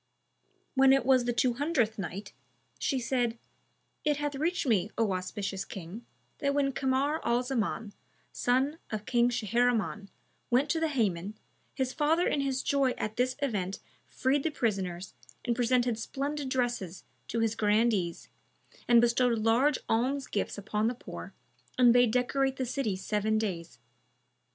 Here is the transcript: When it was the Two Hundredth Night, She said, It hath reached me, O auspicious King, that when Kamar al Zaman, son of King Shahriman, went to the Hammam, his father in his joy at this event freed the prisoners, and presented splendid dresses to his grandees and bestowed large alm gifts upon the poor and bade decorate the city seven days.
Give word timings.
When 0.73 0.93
it 0.93 1.05
was 1.05 1.25
the 1.25 1.31
Two 1.31 1.53
Hundredth 1.53 1.99
Night, 1.99 2.33
She 2.79 2.97
said, 2.97 3.37
It 4.03 4.17
hath 4.17 4.33
reached 4.33 4.65
me, 4.65 4.89
O 4.97 5.11
auspicious 5.13 5.63
King, 5.63 6.07
that 6.39 6.55
when 6.55 6.71
Kamar 6.71 7.21
al 7.23 7.43
Zaman, 7.43 7.93
son 8.31 8.79
of 8.89 9.05
King 9.05 9.29
Shahriman, 9.29 10.09
went 10.49 10.71
to 10.71 10.79
the 10.79 10.87
Hammam, 10.87 11.35
his 11.75 11.93
father 11.93 12.27
in 12.27 12.41
his 12.41 12.63
joy 12.63 12.93
at 12.97 13.15
this 13.15 13.35
event 13.43 13.77
freed 14.07 14.41
the 14.41 14.49
prisoners, 14.49 15.13
and 15.45 15.55
presented 15.55 15.99
splendid 15.99 16.49
dresses 16.49 17.03
to 17.27 17.39
his 17.41 17.53
grandees 17.53 18.27
and 18.87 19.01
bestowed 19.01 19.37
large 19.37 19.77
alm 19.87 20.19
gifts 20.31 20.57
upon 20.57 20.87
the 20.87 20.95
poor 20.95 21.35
and 21.77 21.93
bade 21.93 22.09
decorate 22.09 22.55
the 22.55 22.65
city 22.65 22.95
seven 22.95 23.37
days. 23.37 23.77